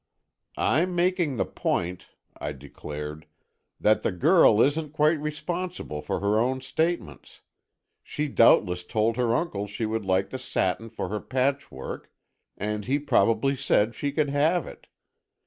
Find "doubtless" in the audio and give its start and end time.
8.27-8.83